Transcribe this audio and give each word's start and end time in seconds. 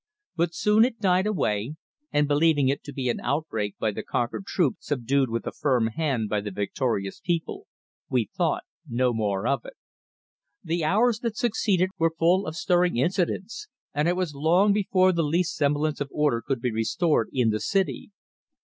But 0.35 0.55
soon 0.55 0.83
it 0.83 0.97
died 0.99 1.27
away, 1.27 1.75
and 2.11 2.27
believing 2.27 2.69
it 2.69 2.83
to 2.85 2.91
be 2.91 3.07
an 3.07 3.19
outbreak 3.21 3.77
by 3.77 3.91
the 3.91 4.01
conquered 4.01 4.47
troops 4.47 4.87
subdued 4.87 5.29
with 5.29 5.45
a 5.45 5.51
firm 5.51 5.89
hand 5.93 6.27
by 6.27 6.41
the 6.41 6.49
victorious 6.49 7.21
people, 7.23 7.67
we 8.09 8.27
thought 8.35 8.63
no 8.89 9.13
more 9.13 9.45
of 9.45 9.63
it. 9.63 9.75
The 10.63 10.83
hours 10.83 11.19
that 11.19 11.37
succeeded 11.37 11.91
were 11.99 12.15
full 12.17 12.47
of 12.47 12.55
stirring 12.55 12.97
incidents, 12.97 13.67
and 13.93 14.07
it 14.07 14.15
was 14.15 14.33
long 14.33 14.73
before 14.73 15.11
the 15.11 15.21
least 15.21 15.55
semblance 15.55 16.01
of 16.01 16.09
order 16.11 16.41
could 16.41 16.61
be 16.61 16.71
restored 16.71 17.29
in 17.31 17.51
the 17.51 17.59
city. 17.59 18.09